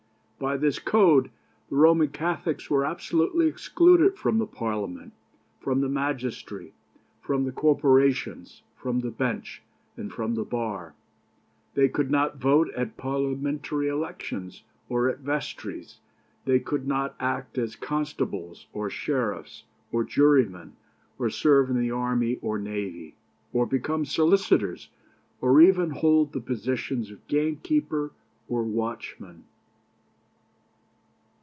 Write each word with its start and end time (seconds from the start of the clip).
By 0.43 0.57
this 0.57 0.79
code 0.79 1.29
the 1.69 1.75
Roman 1.75 2.07
Catholics 2.07 2.67
were 2.67 2.83
absolutely 2.83 3.45
excluded 3.47 4.17
from 4.17 4.39
the 4.39 4.47
Parliament, 4.47 5.13
from 5.59 5.81
the 5.81 5.87
magistracy, 5.87 6.73
from 7.21 7.43
the 7.43 7.51
corporations, 7.51 8.63
from 8.75 9.01
the 9.01 9.11
bench, 9.11 9.61
and 9.95 10.11
from 10.11 10.33
the 10.33 10.43
bar. 10.43 10.95
They 11.75 11.89
could 11.89 12.09
not 12.09 12.37
vote 12.39 12.71
at 12.75 12.97
Parliamentary 12.97 13.87
elections 13.87 14.63
or 14.89 15.07
at 15.09 15.19
vestries; 15.19 15.99
they 16.45 16.59
could 16.59 16.87
not 16.87 17.13
act 17.19 17.59
as 17.59 17.75
constables, 17.75 18.65
or 18.73 18.89
sheriffs, 18.89 19.65
or 19.91 20.03
jurymen, 20.03 20.73
or 21.19 21.29
serve 21.29 21.69
in 21.69 21.79
the 21.79 21.91
army 21.91 22.39
or 22.41 22.57
navy, 22.57 23.13
or 23.53 23.67
become 23.67 24.05
solicitors, 24.05 24.89
or 25.39 25.61
even 25.61 25.91
hold 25.91 26.33
the 26.33 26.41
positions 26.41 27.11
of 27.11 27.27
gamekeeper 27.27 28.09
or 28.49 28.63
watchman. 28.63 29.43